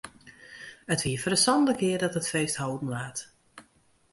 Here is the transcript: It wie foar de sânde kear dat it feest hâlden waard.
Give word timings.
It 0.93 1.01
wie 1.05 1.19
foar 1.21 1.33
de 1.35 1.39
sânde 1.43 1.73
kear 1.79 1.99
dat 2.01 2.17
it 2.19 2.29
feest 2.33 2.57
hâlden 2.61 2.91
waard. 2.93 3.17